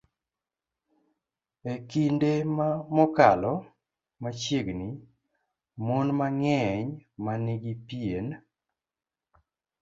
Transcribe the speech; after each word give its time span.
E 1.71 1.73
kinde 1.89 2.31
mokalo 2.95 3.53
machiegni, 4.21 4.89
mon 5.85 6.07
mang'eny 6.19 6.87
ma 7.23 7.33
nigi 7.45 7.73
pien 7.87 8.25